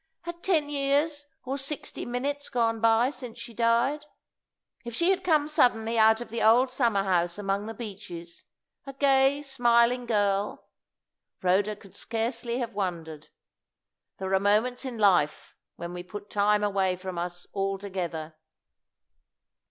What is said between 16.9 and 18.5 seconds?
from us altogether.